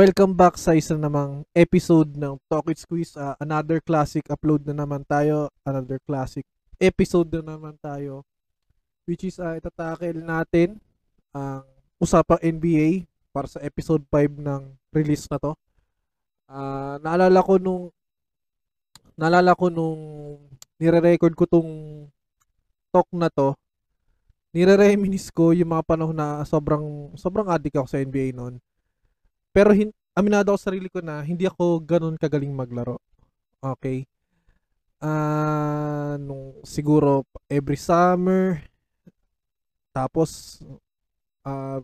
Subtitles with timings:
[0.00, 3.20] Welcome back sa isa namang episode ng Talk It Squeeze.
[3.20, 5.52] Uh, another classic upload na naman tayo.
[5.60, 6.48] Another classic
[6.80, 8.24] episode na naman tayo.
[9.04, 10.80] Which is uh, itatakel natin
[11.36, 11.68] ang
[12.00, 15.52] usapang NBA para sa episode 5 ng release na to.
[16.48, 17.92] Uh, naalala ko nung
[19.20, 20.00] naalala ko nung
[20.80, 21.72] nire-record ko tong
[22.88, 23.52] talk na to
[24.56, 28.64] nire-reminis ko yung mga panahon na sobrang sobrang addict ako sa NBA noon
[29.50, 32.98] pero hin- aminado ako sa sarili ko na hindi ako ganun kagaling maglaro.
[33.60, 34.06] Okay?
[35.00, 38.60] Uh, nung siguro every summer
[39.96, 40.60] tapos
[41.40, 41.80] uh,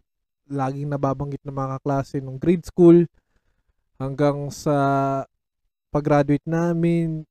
[0.47, 3.09] laging nababanggit ng mga klase nung grade school
[3.97, 4.77] hanggang sa
[5.89, 7.25] pag-graduate namin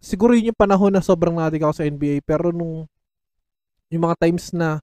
[0.00, 2.88] siguro yun yung panahon na sobrang nadik ako sa NBA pero nung
[3.92, 4.80] yung mga times na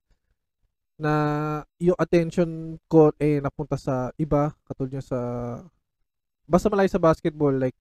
[1.01, 1.15] na
[1.81, 5.19] yung attention ko eh napunta sa iba katulad niya sa
[6.45, 7.75] basta malayo sa basketball like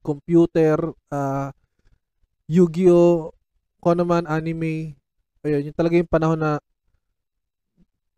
[0.00, 0.80] computer
[1.12, 1.52] uh,
[2.48, 3.36] Yu-Gi-Oh
[3.84, 4.96] kung naman anime
[5.44, 6.52] ayun yung talaga yung panahon na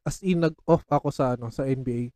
[0.06, 2.14] as in nag-off ako sa ano sa NBA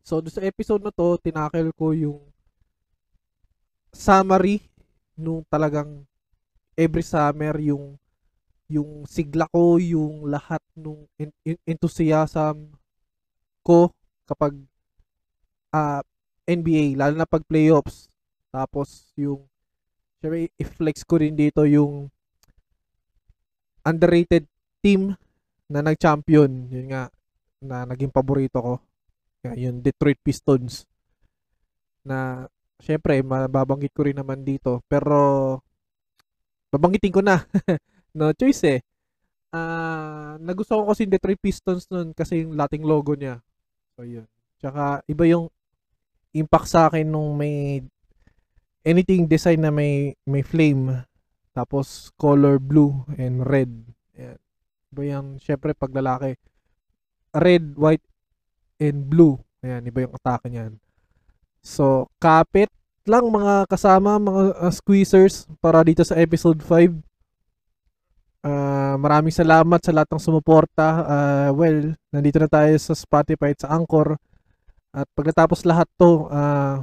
[0.00, 2.20] so sa episode na to tinakel ko yung
[3.92, 4.64] summary
[5.16, 6.08] nung talagang
[6.76, 8.00] every summer yung
[8.72, 11.04] yung sigla ko, yung lahat nung
[11.68, 12.72] enthusiasm
[13.60, 13.92] ko
[14.24, 14.56] kapag
[15.76, 16.02] uh, ah,
[16.48, 18.08] NBA, lalo na pag playoffs.
[18.48, 19.44] Tapos yung
[20.20, 22.08] syempre i-flex ko rin dito yung
[23.84, 24.48] underrated
[24.80, 25.12] team
[25.68, 26.72] na nag-champion.
[26.72, 27.12] Yun nga
[27.62, 28.74] na naging paborito ko.
[29.52, 30.88] Yung Detroit Pistons.
[32.02, 32.48] Na
[32.80, 34.80] syempre mababanggit ko rin naman dito.
[34.88, 35.60] Pero
[36.72, 37.36] babanggitin ko na.
[38.12, 38.80] No choice eh.
[39.52, 43.40] Ah, uh, nagustuhan ko kasi yung Detroit Pistons noon kasi yung lating logo niya.
[43.96, 44.24] So yun.
[44.60, 45.52] Tsaka iba yung
[46.32, 47.84] impact sa akin nung may
[48.84, 51.04] anything design na may may flame
[51.52, 53.68] tapos color blue and red.
[54.16, 54.40] Ayan.
[54.92, 56.40] Iba yung syempre pag lalaki
[57.36, 58.04] red, white
[58.80, 59.40] and blue.
[59.64, 60.76] Ayan, iba yung atake niyan.
[61.62, 62.68] So, kapit
[63.06, 67.11] lang mga kasama, mga uh, squeezers para dito sa episode 5
[68.42, 70.88] Uh, maraming salamat sa lahat ng sumuporta.
[71.06, 71.78] Uh, well,
[72.10, 74.18] nandito na tayo sa Spotify at sa Anchor.
[74.92, 76.82] At pagkatapos lahat to, uh,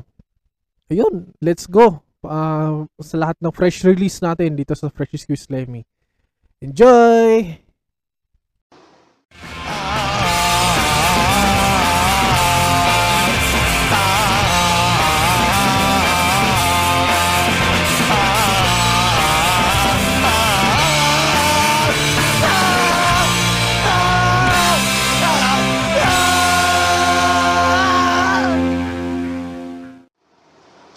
[0.87, 2.01] ayun, let's go.
[2.23, 5.83] Uh, sa lahat ng fresh release natin dito sa Fresh Squeeze Lemmy.
[6.59, 7.68] Enjoy!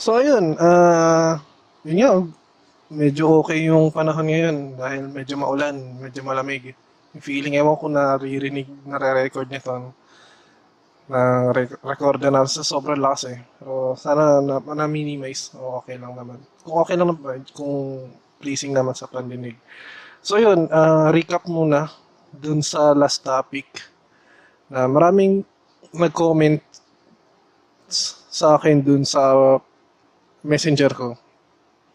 [0.03, 1.39] So ayun, uh,
[1.87, 2.11] yun nga,
[2.91, 6.75] medyo okay yung panahon ngayon dahil medyo maulan, medyo malamig.
[7.15, 9.95] Yung feeling, ewan ko naririnig, nare-record nito.
[11.07, 11.55] Na
[11.87, 13.39] record na sa sobrang lakas eh.
[13.63, 16.43] Pero sana na, na minimize o okay lang naman.
[16.67, 18.11] Kung okay lang naman, kung
[18.43, 19.55] pleasing naman sa pandinig.
[20.19, 21.87] So yun, uh, recap muna
[22.35, 23.71] dun sa last topic
[24.67, 25.47] na maraming
[25.95, 26.59] nag-comment
[28.35, 29.31] sa akin dun sa
[30.43, 31.09] messenger ko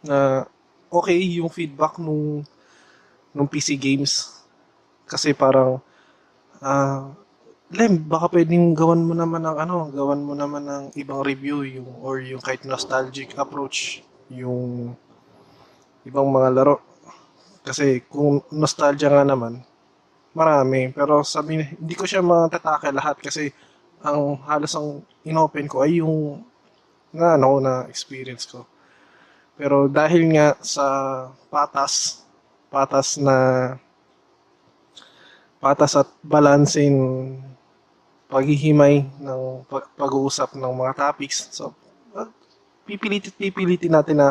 [0.04, 0.48] na
[0.88, 2.44] okay yung feedback nung
[3.36, 4.44] nung PC games
[5.08, 5.80] kasi parang
[6.64, 7.12] uh,
[7.68, 12.00] Lem, baka pwedeng gawan mo naman ng ano, gawan mo naman ng ibang review yung
[12.00, 14.00] or yung kahit nostalgic approach
[14.32, 14.96] yung
[16.08, 16.80] ibang mga laro.
[17.68, 19.60] Kasi kung nostalgia nga naman,
[20.32, 20.96] marami.
[20.96, 23.52] Pero sabi hindi ko siya matatake lahat kasi
[24.00, 26.40] ang halos ang inopen ko ay yung
[27.18, 28.70] na ano na experience ko.
[29.58, 30.86] Pero dahil nga sa
[31.50, 32.22] patas,
[32.70, 33.38] patas na
[35.58, 36.94] patas at balansin
[38.30, 39.66] paghihimay ng
[39.98, 41.50] pag-uusap ng mga topics.
[41.50, 41.74] So,
[42.14, 42.30] uh,
[42.86, 44.30] pipilitin pipilitin natin na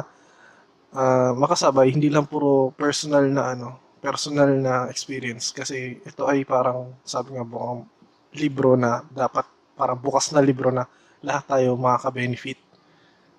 [0.94, 3.68] uh, makasabay hindi lang puro personal na ano,
[3.98, 7.88] personal na experience kasi ito ay parang sabi nga buong
[8.36, 10.84] libro na dapat parang bukas na libro na
[11.24, 12.60] lahat tayo makaka-benefit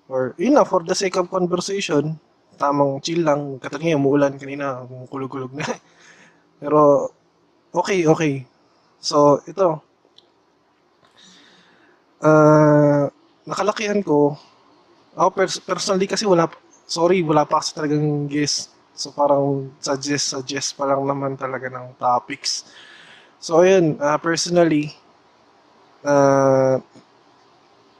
[0.08, 2.16] or yun na, for the sake of conversation,
[2.56, 3.60] tamang chill lang.
[3.60, 4.82] Katulad ngayon, umuulan kanina,
[5.12, 5.68] kulog-kulog na.
[6.62, 7.12] Pero,
[7.72, 8.34] okay, okay.
[8.98, 9.82] So, ito.
[12.18, 13.06] Uh,
[13.46, 14.34] nakalakihan ko,
[15.14, 16.50] ako pers- personally kasi wala,
[16.88, 18.74] sorry, wala pa kasi talagang guest.
[18.98, 22.66] So, parang suggest, suggest pa lang naman talaga ng topics.
[23.38, 24.94] So, ayun, uh, personally,
[26.04, 26.78] uh,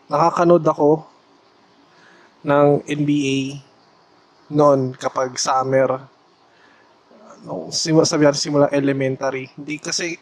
[0.08, 1.04] nakakanood ako
[2.48, 3.60] ng NBA
[4.56, 6.00] noon kapag summer.
[7.44, 9.52] Nung simula, sabi natin simula elementary.
[9.52, 10.16] Hindi kasi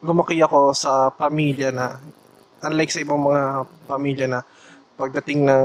[0.00, 2.00] lumaki ako sa pamilya na
[2.64, 4.40] unlike sa ibang mga pamilya na
[4.96, 5.64] pagdating ng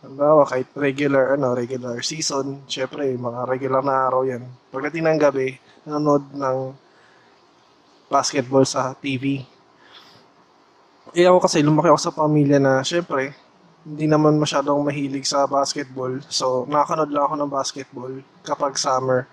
[0.00, 4.48] Halimbawa, kahit regular, ano, regular season, syempre, mga regular na araw yan.
[4.72, 6.58] Pagdating ng gabi, nanonood ng
[8.08, 9.44] basketball sa TV.
[11.12, 13.36] Eh ako kasi, lumaki ako sa pamilya na, syempre,
[13.80, 16.20] hindi naman masyadong mahilig sa basketball.
[16.28, 18.12] So, nakakanood lang ako ng basketball
[18.44, 19.24] kapag summer.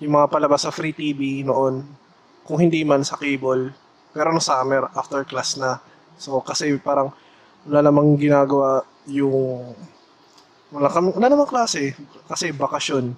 [0.00, 1.84] Yung mga palabas sa free TV noon,
[2.48, 3.70] kung hindi man sa cable,
[4.16, 5.76] pero no summer, after class na.
[6.16, 7.12] So, kasi parang
[7.68, 9.76] wala namang ginagawa yung
[10.72, 11.92] wala, kam- wala namang klase
[12.26, 13.12] kasi bakasyon.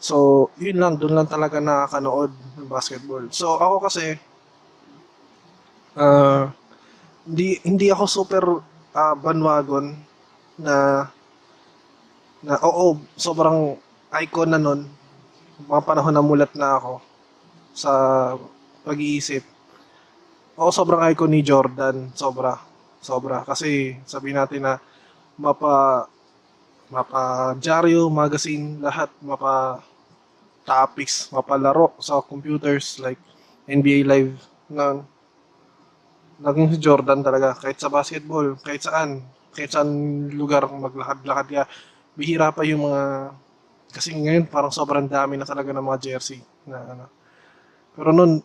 [0.00, 3.24] So, yun lang, doon lang talaga nakakanood ng basketball.
[3.32, 4.16] So, ako kasi,
[5.96, 6.52] ah,
[7.24, 8.44] hindi, hindi ako super
[8.92, 10.09] ah, bandwagon
[10.60, 11.08] na,
[12.44, 13.80] na, oo, sobrang
[14.20, 14.84] icon na nun.
[15.64, 16.94] Mga panahon na mulat na ako
[17.72, 17.92] sa
[18.84, 19.44] pag-iisip.
[20.60, 22.12] Oo, sobrang icon ni Jordan.
[22.12, 22.56] Sobra.
[23.00, 23.44] Sobra.
[23.48, 24.76] Kasi, sabi natin na,
[25.40, 26.04] mapa
[26.90, 29.78] mapa dyaryo, magazine, lahat mapa
[30.66, 33.18] topics, mapalaro sa computers like
[33.70, 34.34] NBA Live
[34.66, 34.98] na
[36.42, 39.22] naging si Jordan talaga kahit sa basketball, kahit saan,
[39.60, 39.92] kahit saan
[40.32, 41.64] lugar maglakad-lakad ka.
[42.16, 43.36] Bihira pa yung mga
[43.92, 47.06] kasi ngayon parang sobrang dami na talaga ng mga jersey na ano.
[47.92, 48.40] Pero noon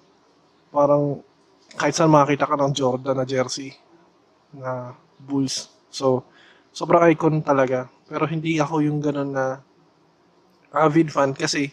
[0.75, 1.23] parang
[1.79, 3.71] kahit saan makakita ka ng Jordan na jersey
[4.51, 5.71] na Bulls.
[5.87, 6.27] So,
[6.75, 7.87] sobrang icon talaga.
[8.11, 9.63] Pero hindi ako yung ganun na
[10.75, 11.71] avid fan kasi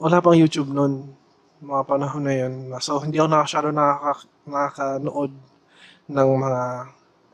[0.00, 1.12] wala pang YouTube noon
[1.60, 2.72] mga panahon na yun.
[2.80, 5.34] So, hindi ako nakasyado nakaka, nakakanood
[6.08, 6.62] ng mga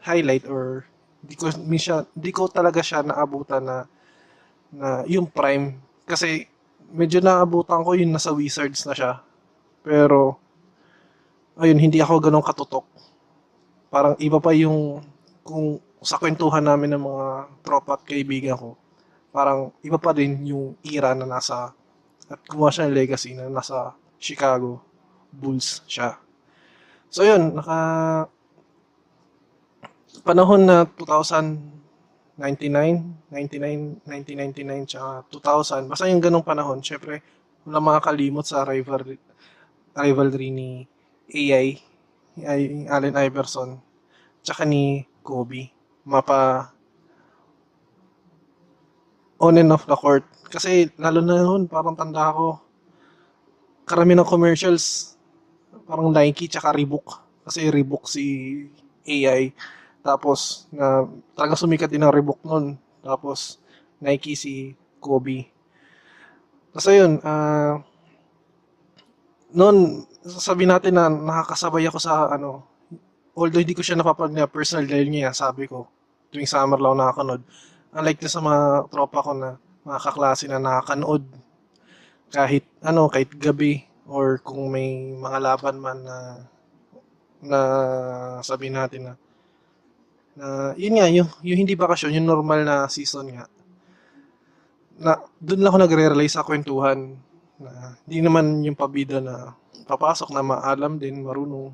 [0.03, 0.89] highlight or
[1.25, 3.79] di ko, siya, di ko talaga siya naabutan na,
[4.77, 5.81] na yung prime.
[6.05, 6.45] Kasi
[6.93, 9.13] medyo naabutan ko yung nasa Wizards na siya.
[9.81, 10.37] Pero,
[11.57, 12.85] ayun, hindi ako ganun katutok.
[13.89, 15.01] Parang iba pa yung
[15.45, 17.29] kung sa kwentuhan namin ng mga
[17.65, 18.77] tropa at kaibigan ko,
[19.33, 21.73] parang iba pa din yung era na nasa
[22.29, 24.81] at gumawa siya ng legacy na nasa Chicago
[25.33, 26.17] Bulls siya.
[27.13, 27.79] So yun, naka
[30.23, 32.39] panahon na 2099,
[33.33, 37.25] 99, 1999, tsaka 2000, basta yung ganong panahon, syempre,
[37.67, 39.19] wala makakalimot sa rivalry,
[39.97, 40.87] rivalry ni
[41.33, 41.81] AI,
[42.45, 43.79] ay Allen Iverson,
[44.45, 45.75] tsaka ni Kobe
[46.05, 46.69] mapa
[49.41, 50.25] on and off the court.
[50.53, 52.61] Kasi lalo na noon, parang tanda ko,
[53.89, 55.17] karami ng commercials,
[55.89, 57.25] parang Nike tsaka Reebok.
[57.45, 58.25] Kasi Reebok si
[59.05, 59.51] AI.
[60.05, 62.77] Tapos, na talaga sumikat din ang Reebok noon.
[63.01, 63.57] Tapos,
[64.05, 65.49] Nike si Kobe.
[66.77, 67.81] Tapos ayun, uh,
[69.55, 72.67] noon, sasabihin natin na nakakasabay ako sa ano,
[73.33, 75.87] although hindi ko siya napapanood na personal dahil niya, sabi ko,
[76.35, 77.43] tuwing summer lang nakakanood.
[77.95, 79.57] Unlike na sa mga tropa ko na
[79.87, 81.25] mga kaklase na nakakanood
[82.35, 86.17] kahit ano, kahit gabi or kung may mga laban man na
[87.45, 87.61] na
[88.43, 89.15] sabi natin na
[90.35, 93.47] na yun nga, yung, yung hindi bakasyon, yung normal na season nga,
[94.99, 97.19] na doon lang ako nagre-rely sa kwentuhan
[97.59, 99.55] na hindi naman yung pabida na
[99.87, 101.71] papasok na maalam din, marunong.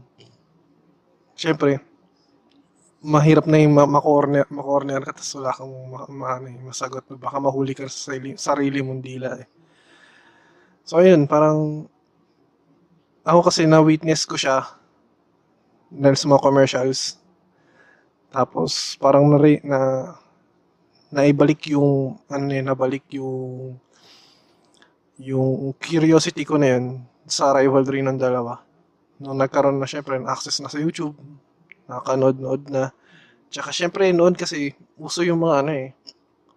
[1.37, 1.81] Siyempre,
[3.01, 7.05] mahirap na yung ma-corner, ma-corner ka tapos wala kang ma, ma, ano, eh, masagot.
[7.17, 9.49] Baka mahuli ka sa sarili, sarili mong dila eh.
[10.85, 11.89] So ayun, parang
[13.25, 14.65] ako kasi na-witness ko siya
[15.93, 17.20] dahil sa mga commercials.
[18.31, 19.81] Tapos parang na, na
[21.11, 23.75] naibalik yung ano yun, nabalik yung
[25.21, 26.85] yung curiosity ko na yun
[27.27, 28.63] sa rivalry ng dalawa.
[29.21, 31.13] Nung nagkaroon na syempre ng access na sa YouTube,
[31.91, 32.95] nakakanood-nood na.
[33.51, 35.89] Tsaka syempre noon kasi uso yung mga ano eh,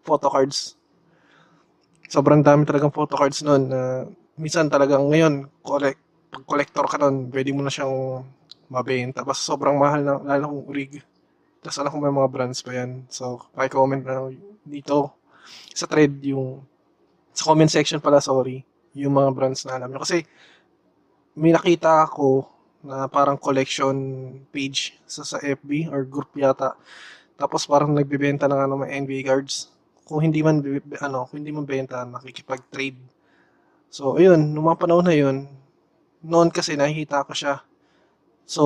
[0.06, 0.78] photo cards.
[2.08, 3.82] Sobrang dami talagang photo cards noon na
[4.38, 6.00] minsan talagang ngayon, collect,
[6.30, 8.24] pag collector ka noon, pwede mo na siyang
[8.70, 9.26] mabenta.
[9.26, 11.02] Basta sobrang mahal na, lalo kung rig.
[11.64, 13.08] Tapos alam ko may mga brands pa yan.
[13.08, 14.28] So, pa-comment na
[14.68, 15.16] dito
[15.72, 16.60] sa thread yung
[17.32, 20.04] sa comment section pala, sorry, yung mga brands na alam nyo.
[20.04, 20.28] Kasi
[21.40, 22.46] may nakita ako
[22.84, 23.96] na parang collection
[24.52, 26.76] page sa, sa FB or group yata.
[27.40, 29.72] Tapos parang nagbebenta ng ano, mga NBA cards.
[30.04, 30.60] Kung hindi man
[31.00, 33.00] ano, kung hindi man benta, nakikipag-trade.
[33.88, 35.48] So, ayun, nung mga panahon na yun,
[36.20, 37.64] noon kasi nakikita ko siya.
[38.44, 38.64] So,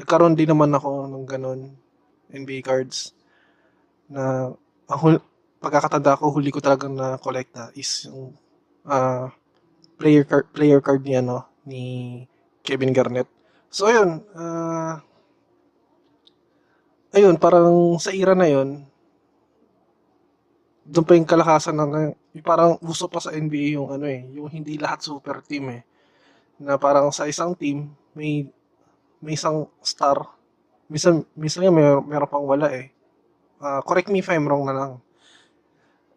[0.00, 1.76] nagkaroon din naman ako ng ganun
[2.32, 3.12] NBA cards
[4.10, 4.54] na
[4.90, 5.26] ang hul-
[5.62, 8.34] pagkakatanda ko huli ko talagang na kolekta is yung
[8.88, 9.28] ah,
[10.00, 11.82] player card player card ni ano ni
[12.64, 13.28] Kevin Garnett.
[13.70, 14.98] So ayun, ah
[17.14, 18.86] ayun parang sa era na yun,
[20.90, 21.92] doon pa yung kalakasan ng
[22.42, 25.82] parang uso pa sa NBA yung ano eh, yung hindi lahat super team eh.
[26.60, 28.46] Na parang sa isang team may
[29.22, 30.39] may isang star.
[30.90, 32.90] Minsan minsan nga may meron pang wala eh.
[33.62, 34.92] Ah, correct me if I'm wrong na lang.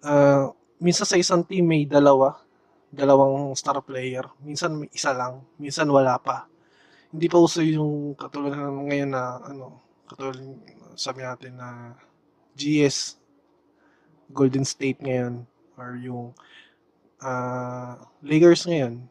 [0.02, 0.50] Ah,
[0.82, 2.42] minsan sa isang team may dalawa,
[2.90, 4.26] dalawang star player.
[4.42, 6.50] Minsan may isa lang, minsan wala pa.
[7.14, 9.78] Hindi pa uso yung katulad ng ngayon na ano,
[10.10, 10.42] katulad
[10.98, 11.94] sabi natin na
[12.58, 13.22] GS
[14.34, 15.46] Golden State ngayon
[15.78, 16.34] or yung
[17.22, 19.06] ah, Lakers ngayon.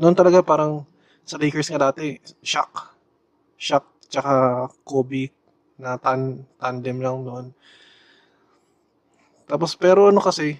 [0.00, 0.88] Noon talaga parang
[1.28, 2.72] sa Lakers nga dati, Shaq.
[3.60, 5.30] Shaq tsaka Kobe
[5.76, 7.46] na tan tandem lang noon.
[9.46, 10.58] Tapos pero ano kasi,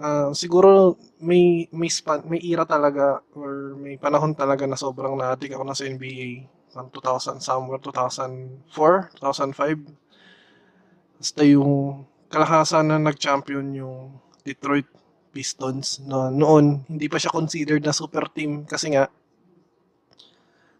[0.00, 5.54] ah, siguro may may span, may era talaga or may panahon talaga na sobrang na-addict
[5.54, 6.48] ako na sa NBA.
[6.74, 9.78] From 2000 somewhere 2004, 2005.
[11.22, 14.90] Basta yung kalakasan na nag-champion yung Detroit
[15.34, 19.10] Pistons na noon hindi pa siya considered na super team kasi nga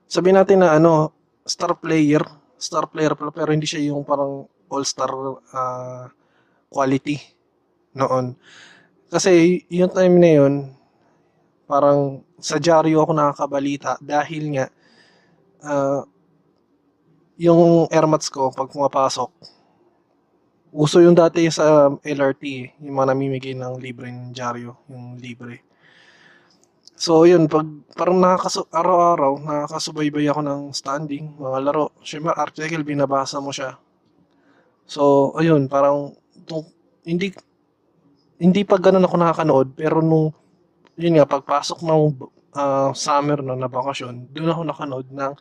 [0.06, 1.11] sabihin natin na ano
[1.45, 2.25] star player
[2.57, 5.13] star player pala pero hindi siya yung parang all-star
[5.53, 6.09] ah,
[6.73, 7.21] quality
[7.95, 8.35] noon.
[9.13, 10.55] Kasi yung time na yun
[11.65, 14.67] parang sa dyaryo ako nakakabalita dahil nga
[15.65, 16.03] ah,
[17.41, 19.31] yung airmats ko pag pumapasok
[20.75, 25.63] uso yung dati sa LRT yung mga namimigay ng libreng dyaryo yung libre
[26.95, 27.67] So, yun, pag
[27.99, 31.91] parang nakakasu araw-araw, nakakasubaybay ako ng standing, mga laro.
[32.07, 33.75] Siyempre, article, binabasa mo siya.
[34.87, 36.15] So, ayun, parang,
[36.47, 36.71] tung-
[37.03, 37.35] hindi,
[38.39, 40.31] hindi pa ganun ako nakakanood, pero nung,
[40.95, 42.03] yun nga, pagpasok ng
[42.55, 45.33] ah, summer no, na bakasyon, doon ako nakanood ng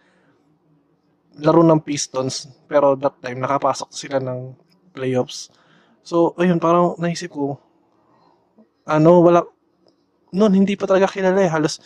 [1.42, 4.58] laro ng Pistons, pero that time, nakapasok sila ng
[4.94, 5.50] playoffs.
[6.02, 7.58] So, ayun, parang naisip ko,
[8.86, 9.40] ano, wala,
[10.34, 11.52] noon hindi pa talaga kilala eh.
[11.52, 11.80] Halos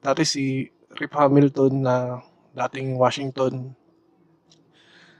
[0.00, 1.96] dati si Rip Hamilton na
[2.56, 3.74] dating Washington,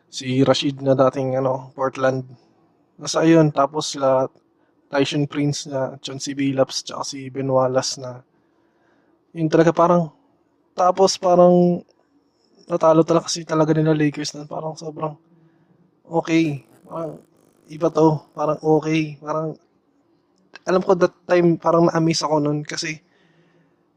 [0.09, 2.25] si Rashid na dating ano, Portland.
[2.97, 4.25] Nasa ayun, tapos sila
[4.89, 8.23] Tyson Prince na Chauncey Billups tsaka si Ben Wallace na
[9.35, 10.15] yun talaga parang
[10.73, 11.83] tapos parang
[12.71, 15.19] natalo talaga kasi talaga nila Lakers na parang sobrang
[16.07, 16.63] okay.
[16.87, 17.19] Parang
[17.69, 18.23] iba to.
[18.33, 19.19] Parang okay.
[19.19, 19.59] Parang
[20.67, 22.99] alam ko that time parang na-amaze ako nun kasi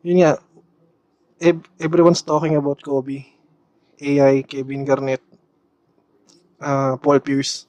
[0.06, 0.38] yun nga
[1.42, 3.26] ev- everyone's talking about Kobe
[4.00, 5.20] AI, Kevin Garnett
[6.64, 7.68] ah, Paul Pierce.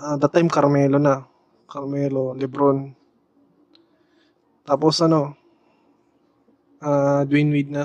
[0.00, 1.24] Ah, that time Carmelo na.
[1.68, 2.96] Carmelo, Lebron.
[4.64, 5.36] Tapos ano
[6.80, 7.84] ah, Dwayne Wade na.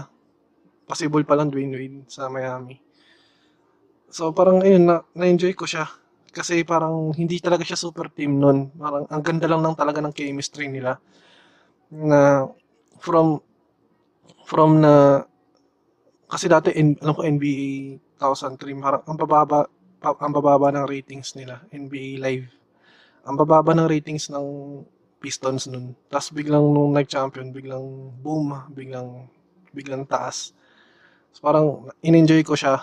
[0.86, 2.78] Possible pa lang Dwayne Wade sa Miami.
[4.14, 6.05] So parang ayun na, na-enjoy ko siya
[6.36, 8.58] kasi parang hindi talaga siya super team nun.
[8.76, 11.00] Parang ang ganda lang ng talaga ng chemistry nila.
[11.92, 12.46] Na
[13.00, 13.40] from
[14.46, 15.26] from na
[16.26, 17.68] kasi dati in, alam ko NBA
[18.20, 19.60] 2003 parang ang bababa
[20.02, 22.48] pa- ang bababa ng ratings nila NBA live.
[23.28, 24.48] Ang bababa ng ratings ng
[25.22, 25.98] Pistons nun.
[26.12, 29.26] Tapos biglang nung nag-champion, biglang boom, biglang
[29.74, 30.54] biglang taas.
[31.36, 32.80] So, parang in-enjoy ko siya.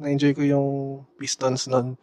[0.00, 0.68] Na-enjoy ko yung
[1.20, 1.94] Pistons nun.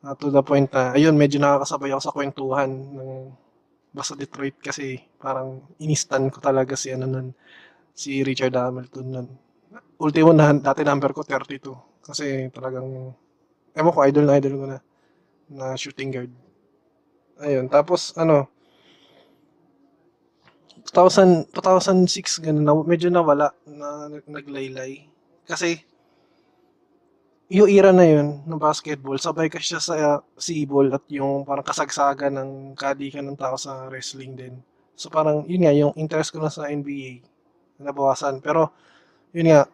[0.00, 3.36] Ah, to the point na, ayun, medyo nakakasabay ako sa kwentuhan ng
[3.92, 7.28] basta Detroit kasi parang inistan ko talaga si ano nun,
[7.92, 9.28] si Richard Hamilton nun.
[10.00, 12.00] Ultimo na, dati number ko 32.
[12.00, 13.12] Kasi talagang,
[13.76, 14.78] ewan ko, idol na idol ko na,
[15.52, 16.32] na shooting guard.
[17.44, 18.48] Ayun, tapos ano,
[20.96, 25.04] 2000, 2006, ganun, na, medyo nawala, na naglaylay.
[25.44, 25.84] Kasi,
[27.50, 29.96] yung era na yun ng basketball, sabay kasi siya sa
[30.38, 34.54] sibol at yung parang kasagsaga ng kadikan ng tao sa wrestling din.
[34.94, 37.26] So parang yun nga, yung interest ko na sa NBA,
[37.82, 38.38] nabawasan.
[38.38, 38.70] Pero
[39.34, 39.66] yun nga,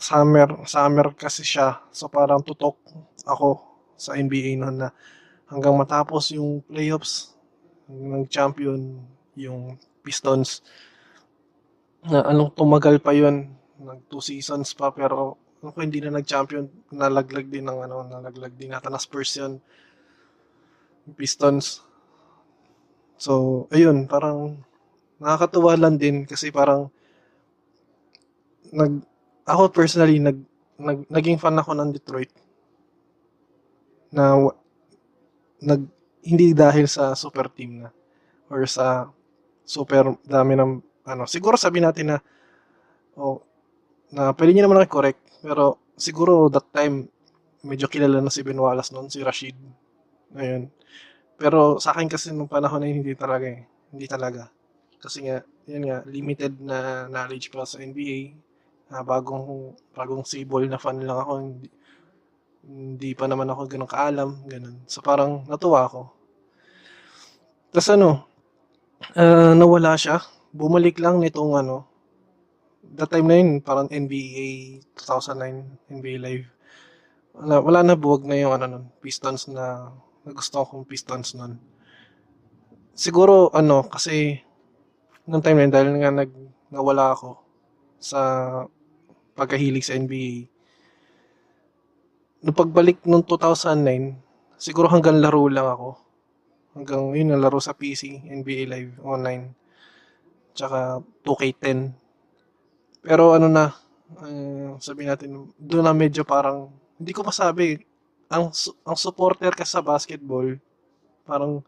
[0.00, 1.84] summer, summer kasi siya.
[1.92, 2.80] So parang tutok
[3.28, 3.60] ako
[4.00, 4.88] sa NBA noon na
[5.52, 7.36] hanggang matapos yung playoffs
[7.92, 9.04] ng champion
[9.36, 10.64] yung Pistons
[12.02, 17.46] na anong tumagal pa yun nag two seasons pa pero ako hindi na nag-champion, nalaglag
[17.46, 19.62] din ng ano, nalaglag din nata na Spurs yun.
[21.14, 21.82] Pistons.
[23.14, 24.58] So, ayun, parang
[25.22, 26.90] nakakatuwa lang din kasi parang
[28.74, 29.06] nag
[29.46, 30.42] ako personally nag,
[30.82, 32.34] nag naging fan ako ng Detroit.
[34.10, 34.34] Na
[35.62, 35.82] nag
[36.26, 37.90] hindi dahil sa super team na
[38.50, 39.06] or sa
[39.62, 40.72] super dami ng
[41.06, 41.22] ano.
[41.30, 42.18] Siguro sabi natin na
[43.14, 43.38] oh
[44.10, 47.10] na pwede niyo naman ako correct pero siguro that time
[47.66, 49.54] medyo kilala na si Ben Wallace noon si Rashid.
[50.34, 50.70] Ngayon.
[51.38, 53.62] Pero sa akin kasi nung panahon na yun, hindi talaga eh.
[53.92, 54.48] Hindi talaga.
[55.02, 58.38] Kasi nga yun nga limited na knowledge pa sa NBA
[58.92, 61.32] Ah, bagong bagong sibol na fan lang ako.
[61.40, 61.68] Hindi,
[62.68, 64.76] hindi pa naman ako ganun kaalam ganun.
[64.84, 66.12] So parang natuwa ako.
[67.72, 68.10] Tapos ano
[69.16, 70.20] ah, nawala siya.
[70.52, 71.88] Bumalik lang nitong ano
[72.96, 76.46] that time na yun parang NBA 2009 NBA Live.
[77.32, 79.88] Wala, wala na buwag na yung ano nun Pistons na,
[80.24, 81.56] na gusto akong Pistons nun.
[82.92, 84.44] Siguro ano kasi
[85.24, 86.32] nung time na yun dahil nga nag
[86.72, 87.40] nawala ako
[87.96, 88.20] sa
[89.32, 90.52] pagkahilig sa NBA
[92.42, 95.90] nung pagbalik nung 2009 siguro hanggang laro lang ako.
[96.72, 99.52] Hanggang yun nalaro sa PC NBA Live online.
[100.52, 102.01] Tsaka 2K10
[103.02, 103.74] pero ano na
[104.22, 107.82] uh, sabi natin doon na medyo parang hindi ko masabi
[108.30, 108.54] ang
[108.86, 110.54] ang supporter ka sa basketball
[111.26, 111.60] parang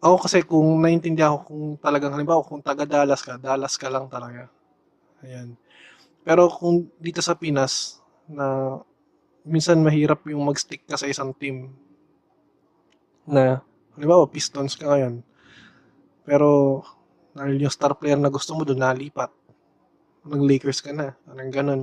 [0.00, 4.06] ako kasi kung naiintindihan ko kung talagang halimbawa kung taga Dallas ka Dallas ka lang
[4.12, 4.48] talaga.
[5.24, 5.56] Ayan.
[6.20, 8.76] Pero kung dito sa Pinas na
[9.46, 11.70] minsan mahirap yung mag-stick ka sa isang team
[13.26, 13.62] na
[13.94, 15.22] halimbawa Pistons ka ngayon
[16.26, 16.82] pero
[17.30, 19.30] dahil yung star player na gusto mo doon nalipat
[20.26, 21.14] nag Lakers ka na.
[21.24, 21.82] Parang ganun.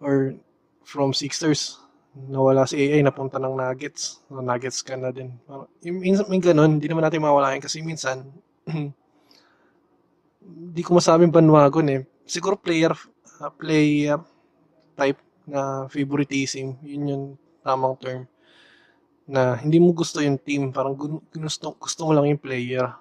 [0.00, 0.36] Or
[0.84, 1.80] from Sixers
[2.16, 4.24] nawala si AA napunta ng Nuggets.
[4.32, 5.36] No, Nuggets ka na din.
[5.44, 8.24] Parang, yung- minsan may ganun hindi naman natin mawalain kasi minsan
[10.40, 12.00] hindi ko masabing bandwagon eh.
[12.24, 12.96] Siguro player
[13.44, 14.16] uh, player
[14.96, 17.24] type na favoritism yun yung
[17.60, 18.24] tamang term
[19.28, 20.72] na hindi mo gusto yung team.
[20.72, 22.96] Parang gusto, gusto mo lang yung player.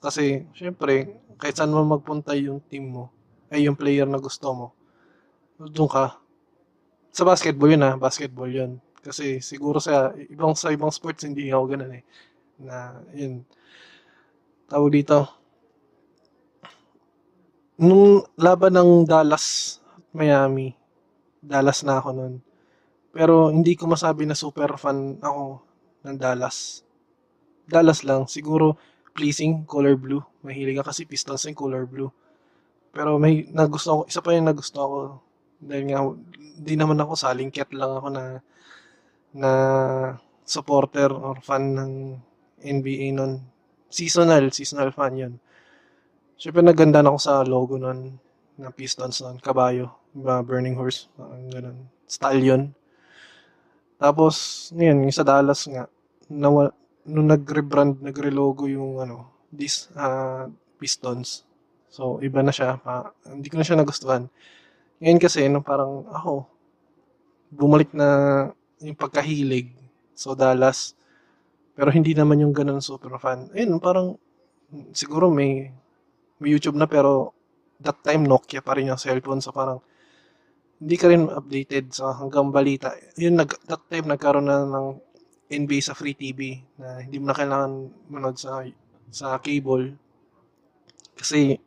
[0.00, 3.19] Kasi syempre kahit saan mo magpunta yung team mo
[3.50, 4.66] ay yung player na gusto mo
[5.68, 6.16] doon ka.
[7.12, 8.80] Sa basketball yun ah basketball yun.
[9.04, 12.04] Kasi siguro sa ibang sa ibang sports hindi ako ganun eh
[12.60, 13.44] na yun.
[14.70, 15.18] Tawag dito
[17.80, 19.80] nung laban ng Dallas
[20.12, 20.76] Miami
[21.40, 22.34] Dallas na ako nun.
[23.10, 25.64] Pero hindi ko masabi na super fan ako
[26.06, 26.86] ng Dallas.
[27.66, 28.78] Dallas lang siguro
[29.16, 30.22] pleasing color blue.
[30.46, 32.12] Mahilig ako kasi Pistons yung color blue
[32.90, 34.98] pero may nagusto ako isa pa yung nagusto ako
[35.60, 36.00] dahil nga
[36.60, 38.24] di naman ako salingket lang ako na
[39.30, 39.50] na
[40.42, 41.92] supporter or fan ng
[42.60, 43.40] NBA nun
[43.90, 45.34] seasonal seasonal fan yun
[46.40, 48.16] Siyempre naganda ako sa logo nun
[48.56, 51.78] na Pistons nun, kabayo, ba Burning Horse, parang ganun.
[52.08, 52.72] Stallion.
[54.00, 55.84] Tapos, ngayon, yung sa Dallas nga,
[56.32, 56.72] nawa,
[57.04, 60.48] nung nag-rebrand, nagre-logo yung ano, this ah,
[60.80, 61.44] Pistons.
[61.90, 62.78] So, iba na siya.
[62.78, 64.30] Pa, hindi ko na siya nagustuhan.
[65.02, 66.46] Ngayon kasi, no, parang ako,
[67.50, 68.08] bumalik na
[68.78, 69.74] yung pagkahilig.
[70.14, 70.94] So, Dallas.
[71.74, 73.50] Pero hindi naman yung ganun super fan.
[73.52, 74.14] Ayun, parang
[74.94, 75.70] siguro may
[76.40, 77.34] may YouTube na pero
[77.82, 79.82] that time Nokia pa rin yung cellphone so parang
[80.80, 82.96] hindi ka rin updated sa hanggang balita.
[83.20, 84.96] Yun, nag, that time nagkaroon na ng
[85.52, 87.72] NBA sa free TV na hindi mo na kailangan
[88.08, 88.64] manood sa
[89.12, 89.92] sa cable.
[91.12, 91.60] Kasi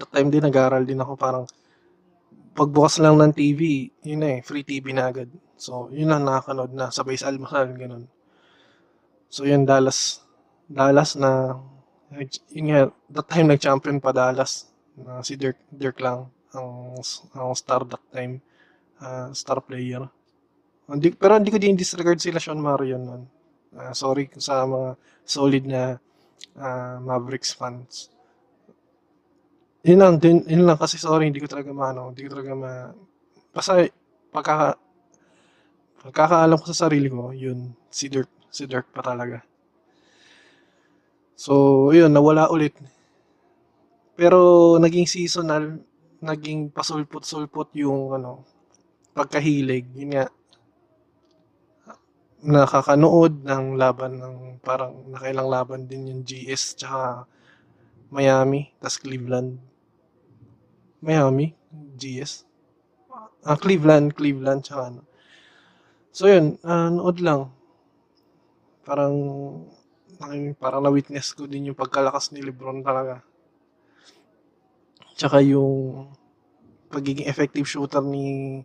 [0.00, 1.44] that time din nag-aaral din ako parang
[2.56, 5.28] pagbukas lang ng TV, yun na eh, free TV na agad.
[5.60, 8.08] So, yun lang nakakanood na sabay sa almusal, ganun.
[9.30, 10.24] So, yun, Dallas.
[10.66, 11.60] Dallas na
[12.50, 12.80] yun nga,
[13.12, 14.66] that time nag-champion pa Dallas.
[14.98, 16.98] Na si Dirk, Dirk lang ang,
[17.36, 18.42] ang star that time.
[19.00, 20.04] ah, star player.
[20.84, 23.22] Hindi, pero hindi ko din disregard sila Sean Marion nun.
[23.72, 25.96] Ah, sorry sa mga solid na
[26.58, 28.12] ah, Mavericks fans.
[29.80, 32.72] Yun lang, din, yun lang kasi sorry, hindi ko talaga maano, hindi ko talaga ma...
[33.48, 33.80] Basta
[34.28, 34.76] pagkaka,
[36.04, 39.40] pagkakaalam ko sa sarili ko, yun, si Dirk, si Dirk pa talaga.
[41.32, 42.76] So, yun, nawala ulit.
[44.20, 45.80] Pero naging seasonal,
[46.20, 48.44] naging pasulpot-sulpot yung ano,
[49.16, 49.88] pagkahilig.
[49.96, 50.28] Yun nga,
[52.40, 57.24] nakakanood ng laban ng parang nakailang laban din yung GS tsaka
[58.12, 59.69] Miami, tas Cleveland.
[61.00, 61.56] Miami,
[61.96, 62.44] GS.
[63.44, 65.02] Ah, Cleveland, Cleveland, tsaka ano.
[66.12, 67.48] So yun, ah, nood lang.
[68.84, 69.14] Parang,
[70.60, 73.24] parang na-witness ko din yung pagkalakas ni Lebron talaga.
[75.16, 76.08] Tsaka yung
[76.92, 78.60] pagiging effective shooter ni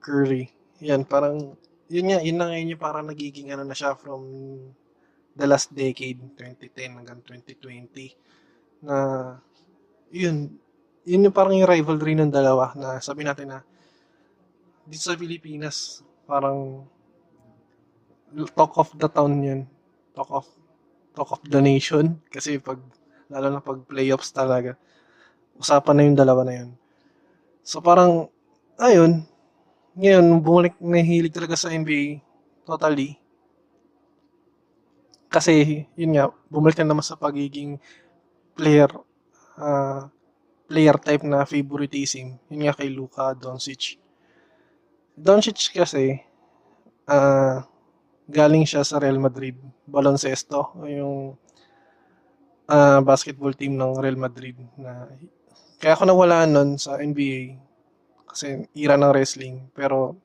[0.00, 0.48] Curry.
[0.80, 4.22] Yan, parang yun nga, yun na ngayon yung parang nagiging ano na siya from
[5.36, 8.16] the last decade, 2010 hanggang 2020,
[8.82, 8.96] na
[10.08, 10.56] yun,
[11.06, 13.58] yun yung parang yung rivalry ng dalawa na sabi natin na
[14.86, 16.86] dito sa Pilipinas, parang
[18.54, 19.60] talk of the town yun.
[20.14, 20.46] Talk of
[21.14, 22.82] talk of the nation kasi pag
[23.32, 24.76] lalo na pag playoffs talaga
[25.56, 26.70] usapan na yung dalawa na yun.
[27.64, 28.28] So parang
[28.76, 29.24] ayun,
[29.96, 32.20] ngayon bumalik na hilig talaga sa NBA
[32.68, 33.16] totally.
[35.32, 37.80] Kasi yun nga, bumalik na naman sa pagiging
[38.56, 38.88] player
[39.58, 40.08] uh,
[40.66, 42.38] player type na favoritism.
[42.50, 43.98] Yun nga kay Luka Doncic.
[45.16, 46.20] Doncic kasi
[47.08, 47.62] uh,
[48.26, 49.54] galing siya sa Real Madrid,
[49.86, 51.38] baloncesto, yung
[52.66, 55.06] uh, basketball team ng Real Madrid na
[55.78, 57.56] kaya ako nawala nun sa NBA
[58.26, 60.18] kasi ira ng wrestling pero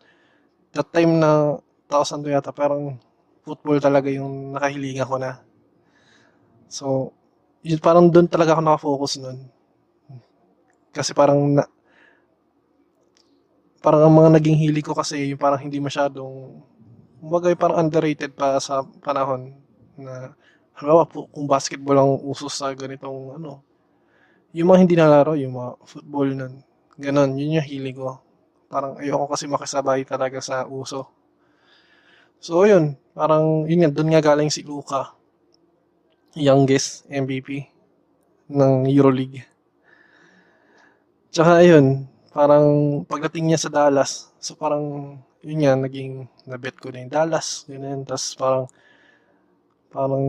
[0.73, 2.97] that time na 2000 yata parang
[3.43, 5.43] football talaga yung nakahilingan ko na
[6.71, 7.11] so
[7.61, 9.47] yun parang doon talaga ako nakafocus nun
[10.91, 11.63] kasi parang na,
[13.81, 16.61] parang ang mga naging hili ko kasi yung parang hindi masyadong
[17.17, 19.57] kumbaga parang underrated pa sa panahon
[19.97, 20.37] na
[20.77, 23.65] halimbawa po kung basketball ang uso sa ganitong ano
[24.53, 26.53] yung mga hindi nalaro yung mga football nun
[27.01, 28.21] ganon yun yung hilig ko.
[28.71, 31.09] Parang ayoko kasi makisabay talaga sa uso.
[32.37, 35.17] So yun parang yun nga doon nga galing si Luka
[36.37, 37.67] youngest MVP
[38.51, 39.50] ng Euroleague
[41.31, 42.67] tsaka ayun parang
[43.07, 48.05] pagdating niya sa Dallas so parang yun nga, naging nabet ko na yung Dallas, ganyan.
[48.05, 48.65] Tapos parang,
[49.89, 50.25] parang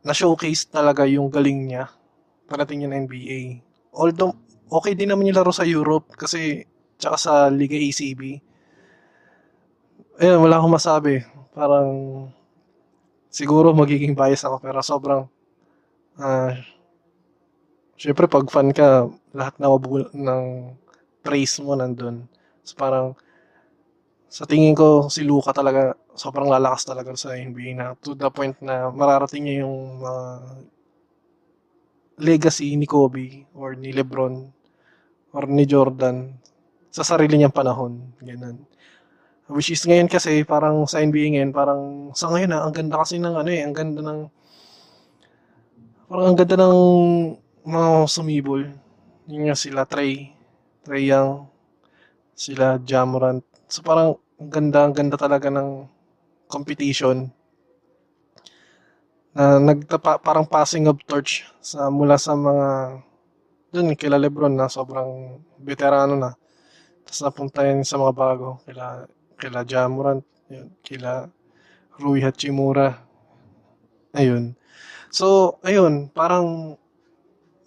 [0.00, 1.92] na-showcase talaga yung galing niya
[2.50, 3.40] pagdating niya ng NBA.
[3.94, 4.34] Although,
[4.66, 6.66] okay din naman yung laro sa Europe kasi
[6.98, 8.42] tsaka sa Liga ACB.
[10.18, 11.22] Ayun, wala akong masabi.
[11.54, 11.88] Parang,
[13.30, 15.22] siguro magiging bias ako pero sobrang,
[16.18, 16.50] uh,
[18.00, 20.44] syempre pag fan ka, lahat na ng
[21.20, 22.24] praise mo nandun.
[22.64, 23.12] So parang,
[24.32, 28.54] sa tingin ko si Luka talaga sobrang lalakas talaga sa NBA na to the point
[28.62, 30.54] na mararating niya yung uh,
[32.22, 34.48] legacy ni Kobe or ni LeBron
[35.34, 36.30] or ni Jordan
[36.94, 38.14] sa sarili niyang panahon.
[38.22, 38.62] Ganun.
[39.50, 43.18] Which is ngayon kasi parang sa NBA ngayon, parang sa ngayon na ang ganda kasi
[43.18, 44.20] ng ano eh, ang ganda ng
[46.06, 46.78] parang ang ganda ng
[47.64, 48.62] mga sumibol.
[49.30, 50.32] Yun nga sila Trey,
[50.82, 51.46] Trey Young,
[52.34, 55.86] sila Jamorant, So parang ang ganda, ang ganda talaga ng
[56.50, 57.30] competition.
[59.30, 62.98] Na nagtapa parang passing of torch sa mula sa mga
[63.70, 66.34] dun kila Lebron na sobrang veterano na.
[67.06, 69.06] Tapos napunta yan sa mga bago kila
[69.38, 71.30] kila Jamorant yun, kila
[72.02, 73.06] Rui Hachimura.
[74.18, 74.58] Ayun.
[75.14, 76.74] So ayun parang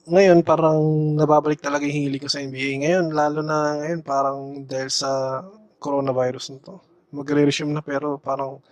[0.04, 0.80] ngayon parang
[1.16, 5.42] nababalik talaga yung hili ko sa NBA ngayon lalo na ngayon parang dahil sa
[5.84, 6.76] coronavirus na to.
[7.13, 8.63] Magre-resume na pero parang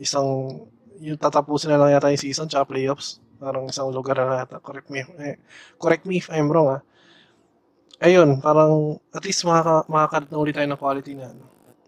[0.00, 0.60] isang
[1.00, 3.20] yung tatapusin na lang yata yung season tsaka playoffs.
[3.40, 4.60] Parang isang lugar na yata.
[4.60, 5.36] Correct me, eh,
[5.80, 6.82] correct me if I'm wrong ah.
[8.00, 11.36] Ayun, parang at least makaka, makakalit na ulit tayo ng quality na,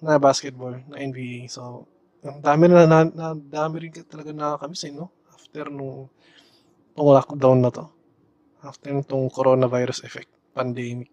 [0.05, 1.49] na basketball, na NBA.
[1.49, 1.89] So,
[2.21, 5.09] ang dami na, na, na dami rin talaga nakakamiss eh, no?
[5.33, 6.13] After nung,
[6.93, 7.85] nung lockdown na to.
[8.63, 11.11] After nung coronavirus effect, pandemic.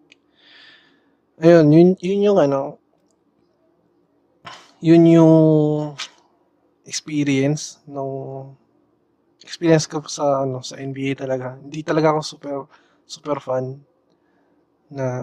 [1.42, 2.78] Ayun, yun, yun yung ano,
[4.80, 5.34] yun yung
[6.86, 8.54] experience nung
[9.44, 11.58] experience ko sa ano sa NBA talaga.
[11.58, 12.56] Hindi talaga ako super
[13.04, 13.82] super fan
[14.90, 15.22] na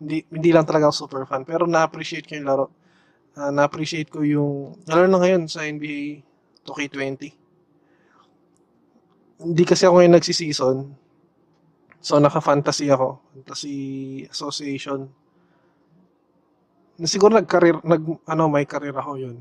[0.00, 1.44] Hindi, hindi lang talaga ako super fan.
[1.46, 2.66] Pero na-appreciate ko yung laro.
[3.38, 6.26] Ah, na-appreciate ko yung, lalo na ngayon sa NBA
[6.66, 7.30] 2K20.
[9.40, 10.76] Hindi kasi ako ngayon nagsi-season.
[12.02, 13.22] So, naka-fantasy ako.
[13.32, 13.76] Fantasy
[14.26, 15.06] Association.
[16.98, 19.36] Na siguro nag-career, nag, ano, may career ako yun.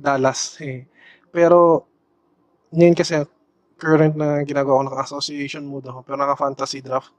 [0.00, 0.88] Dallas, eh.
[1.28, 1.84] Pero,
[2.72, 3.20] ngayon kasi,
[3.78, 6.02] current na ginagawa ko, naka-association mode ako.
[6.08, 7.12] Pero naka-fantasy draft.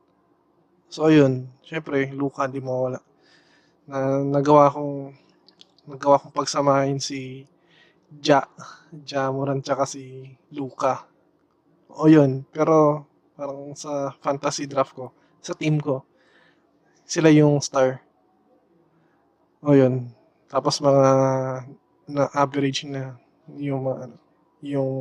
[0.90, 1.46] So, ayun.
[1.62, 3.00] Siyempre, Luka, hindi mawala.
[3.86, 5.14] Na, nagawa kong,
[5.90, 7.50] nagawa kong pagsamahin si
[8.22, 8.46] Ja,
[9.06, 11.06] Ja Moran, tsaka si Luka.
[11.90, 12.46] O yun.
[12.50, 13.06] Pero,
[13.38, 16.06] parang sa fantasy draft ko, sa team ko,
[17.06, 18.02] sila yung star.
[19.66, 20.10] O yun.
[20.50, 21.06] Tapos mga
[22.10, 23.14] na average na
[23.54, 24.18] yung mga ano,
[24.66, 24.92] yung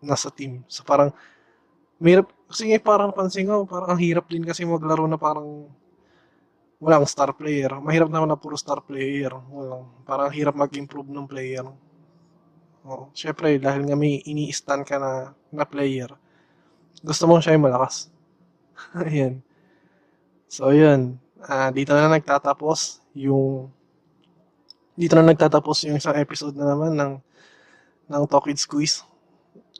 [0.00, 0.64] nasa team.
[0.68, 1.12] So parang
[2.00, 5.68] mahirap kasi nga parang pansin ko, parang ang hirap din kasi maglaro na parang
[6.80, 7.72] walang star player.
[7.80, 9.32] Mahirap naman na puro star player.
[9.32, 11.64] Walang, parang hirap mag-improve ng player.
[12.86, 16.06] Oh, syempre dahil nga may ini-stand ka na na player,
[17.02, 18.06] gusto mo siya yung malakas.
[19.02, 19.42] Ayan.
[20.46, 21.18] So, yun.
[21.42, 23.74] Ah, dito na nagtatapos yung
[24.96, 27.12] dito na nagtatapos yung isang episode na naman ng
[28.06, 29.02] ng Talk with Squeeze.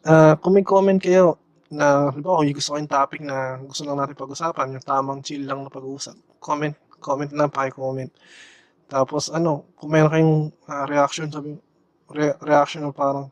[0.02, 1.38] Ah, kung may comment kayo
[1.70, 5.46] na halimbawa kung gusto ko yung topic na gusto lang natin pag-usapan, yung tamang chill
[5.46, 6.74] lang na pag-uusap, comment,
[7.06, 8.10] comment na, paki-comment.
[8.90, 10.36] Tapos ano, kung meron kayong
[10.70, 11.54] ah, reaction, sabi,
[12.10, 13.30] re- reaction na parang,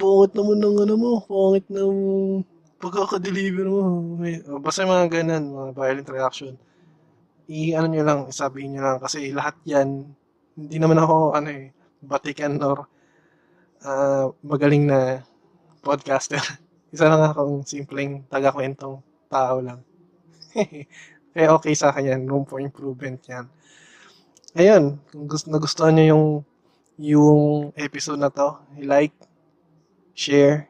[0.00, 1.94] pungit naman ng ano mo, pungit ng
[2.80, 3.82] pagkaka-deliver mo.
[4.20, 6.54] May, basta yung mga ganun, mga violent reaction.
[7.50, 9.88] I-ano nyo lang, isabihin nyo lang, kasi lahat yan,
[10.56, 12.88] hindi naman ako, ano eh, batikan or
[13.84, 15.24] ah, magaling na
[15.84, 16.40] podcaster.
[16.94, 19.80] Isa lang akong simpleng taga-kwentong tao lang.
[21.30, 23.46] Kaya okay sa akin yan, room for improvement yan.
[24.58, 26.26] Ayun, kung gusto, nagustuhan nyo yung
[27.00, 27.42] yung
[27.80, 29.16] episode na to, i-like,
[30.12, 30.68] share,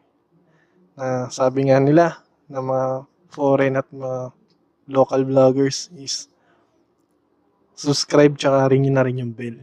[0.94, 2.86] na sabi nga nila na mga
[3.32, 4.30] foreign at mga
[4.90, 6.28] local vloggers is
[7.74, 9.58] subscribe tsaka ringin na rin yung bell.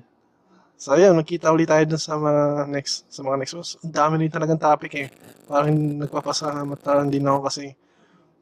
[0.78, 3.54] So ayun, magkita ulit tayo dun sa mga next sa mga next.
[3.82, 5.08] Ang dami rin talagang topic eh.
[5.46, 7.74] Parang nagpapasalamat na lang din ako kasi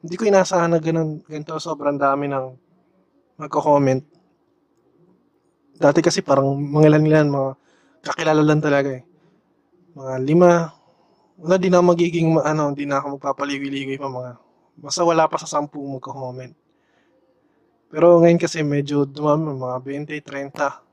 [0.06, 2.46] hindi ko inasahan na ganun, ganito sobrang dami ng
[3.42, 4.06] magko-comment.
[5.82, 7.50] Dati kasi parang mga ilan ilan, mga
[8.06, 9.04] kakilala lang talaga eh.
[9.98, 10.70] Mga lima,
[11.42, 14.32] wala di na magiging ma- ano, di na ako magpapaligoy-ligoy pa mga
[14.78, 16.54] basta wala pa sa sampu magko-comment.
[17.90, 20.86] Pero ngayon kasi medyo dumami mga 20, 30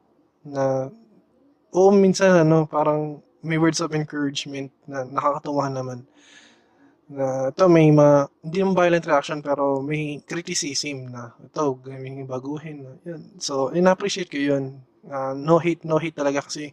[0.48, 0.88] na
[1.76, 6.00] oo minsan ano parang may words of encouragement na nakakatuwa naman
[7.12, 12.78] na ito may ma hindi naman violent reaction pero may criticism na ito gawing baguhin
[12.84, 13.22] na yun.
[13.36, 14.80] So in-appreciate ko yun.
[15.12, 16.72] Ah, no hate no hate talaga kasi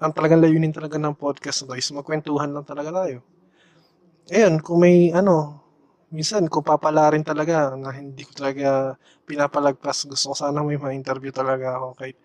[0.00, 3.18] ang talagang layunin talaga ng podcast na to is magkwentuhan lang talaga tayo.
[4.30, 5.58] Ayun, kung may ano,
[6.14, 8.94] minsan kung papala rin talaga na hindi ko talaga
[9.26, 12.16] pinapalagpas, gusto ko sana may ma-interview talaga ako kahit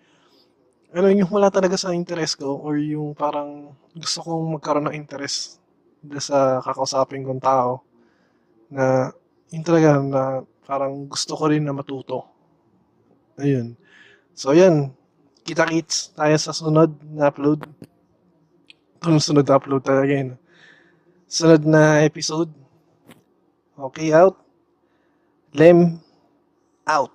[0.95, 5.59] ano yung wala talaga sa interest ko or yung parang gusto kong magkaroon ng interest
[6.21, 7.83] sa kakausapin kong tao
[8.69, 9.11] na
[9.53, 10.21] yun talaga na
[10.65, 12.25] parang gusto ko rin na matuto.
[13.37, 13.77] Ayun.
[14.33, 14.91] So, yan.
[15.45, 17.63] Kita-kits tayo sa sunod na upload.
[18.97, 20.31] Itong sunod na upload talaga yun.
[21.29, 22.49] Sunod na episode.
[23.77, 24.39] Okay, out.
[25.53, 26.01] Lem,
[26.89, 27.11] out.